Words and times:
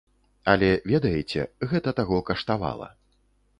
Але, 0.53 0.69
ведаеце, 0.91 1.45
гэта 1.73 1.95
таго 2.01 2.17
каштавала. 2.33 2.91